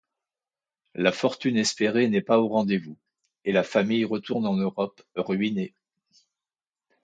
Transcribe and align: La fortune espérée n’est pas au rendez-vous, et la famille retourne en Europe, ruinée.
La 0.95 1.11
fortune 1.11 1.57
espérée 1.57 2.07
n’est 2.09 2.23
pas 2.23 2.39
au 2.39 2.47
rendez-vous, 2.47 2.97
et 3.45 3.51
la 3.51 3.61
famille 3.61 4.03
retourne 4.03 4.47
en 4.47 4.55
Europe, 4.57 4.99
ruinée. 5.15 5.75